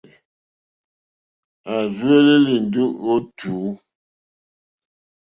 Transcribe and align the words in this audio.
Hwá 1.65 1.77
rzúwɛ̀lɛ̀lɛ̀ 1.89 2.57
ndí 2.65 2.81
ó 3.11 3.15
tǔ. 3.37 3.51